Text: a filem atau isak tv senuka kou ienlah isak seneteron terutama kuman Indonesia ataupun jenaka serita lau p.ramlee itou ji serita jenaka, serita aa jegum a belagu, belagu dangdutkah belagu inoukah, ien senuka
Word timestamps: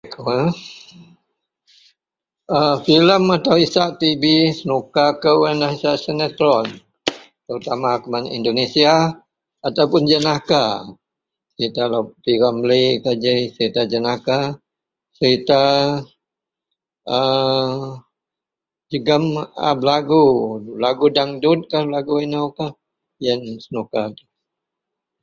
a 2.61 2.61
filem 2.85 3.23
atau 3.37 3.55
isak 3.65 3.89
tv 4.01 4.23
senuka 4.57 5.05
kou 5.23 5.39
ienlah 5.47 5.71
isak 5.77 5.95
seneteron 6.05 6.65
terutama 7.45 7.89
kuman 8.01 8.25
Indonesia 8.37 8.93
ataupun 9.67 10.01
jenaka 10.11 10.65
serita 11.53 11.83
lau 11.93 12.03
p.ramlee 12.23 12.89
itou 12.97 13.13
ji 13.23 13.33
serita 13.55 13.81
jenaka, 13.93 14.39
serita 15.17 15.61
aa 17.15 17.89
jegum 18.89 19.25
a 19.69 19.71
belagu, 19.81 20.25
belagu 20.77 21.05
dangdutkah 21.15 21.83
belagu 21.87 22.13
inoukah, 22.25 22.71
ien 23.23 23.41
senuka 23.63 24.01